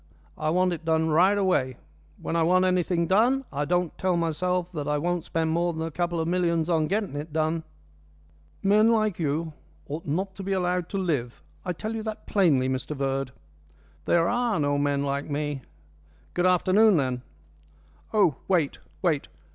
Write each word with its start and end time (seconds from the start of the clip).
I 0.35 0.49
want 0.49 0.73
it 0.73 0.83
done 0.83 1.09
right 1.11 1.37
away. 1.37 1.77
When 2.19 2.35
I 2.35 2.41
want 2.41 2.65
anything 2.65 3.05
done 3.05 3.45
I 3.53 3.65
don't 3.65 3.95
tell 3.99 4.17
myself 4.17 4.71
that 4.71 4.87
I 4.87 4.97
won't 4.97 5.25
spend 5.25 5.51
more 5.51 5.73
than 5.73 5.83
a 5.85 5.91
couple 5.91 6.19
of 6.19 6.27
millions 6.27 6.71
on 6.71 6.87
getting 6.87 7.15
it 7.15 7.31
done." 7.31 7.63
"Men 8.63 8.89
like 8.89 9.19
you 9.19 9.53
ought 9.87 10.07
not 10.07 10.33
to 10.37 10.41
be 10.41 10.53
allowed 10.53 10.89
to 10.89 10.97
live. 10.97 11.43
I 11.63 11.73
tell 11.73 11.93
you 11.93 12.01
that 12.01 12.25
plainly, 12.25 12.67
Mr 12.67 12.95
Verd." 12.97 13.29
"There 14.05 14.27
are 14.27 14.59
no 14.59 14.79
men 14.79 15.03
like 15.03 15.29
me. 15.29 15.61
Good 16.33 16.47
afternoon, 16.47 16.97
then." 16.97 17.21
"Oh, 18.11 18.37
wait, 18.47 18.79
wait! 19.03 19.27